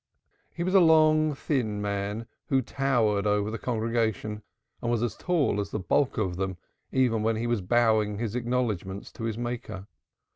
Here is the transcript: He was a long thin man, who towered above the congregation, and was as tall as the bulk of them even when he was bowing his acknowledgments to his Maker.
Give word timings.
He 0.51 0.63
was 0.63 0.73
a 0.73 0.79
long 0.79 1.35
thin 1.35 1.79
man, 1.79 2.25
who 2.47 2.63
towered 2.63 3.27
above 3.27 3.51
the 3.51 3.59
congregation, 3.59 4.41
and 4.81 4.89
was 4.89 5.03
as 5.03 5.15
tall 5.15 5.59
as 5.59 5.69
the 5.69 5.77
bulk 5.77 6.17
of 6.17 6.37
them 6.37 6.57
even 6.91 7.21
when 7.21 7.35
he 7.35 7.45
was 7.45 7.61
bowing 7.61 8.17
his 8.17 8.33
acknowledgments 8.35 9.11
to 9.11 9.25
his 9.25 9.37
Maker. 9.37 9.85